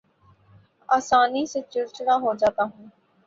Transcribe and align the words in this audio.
آسانی 0.89 1.43
سے 1.45 1.59
چڑ 1.71 1.85
چڑا 1.87 2.15
ہو 2.15 2.33
جاتا 2.39 2.63
ہوں 2.63 2.85